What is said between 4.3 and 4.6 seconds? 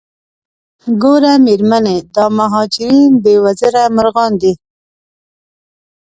دي.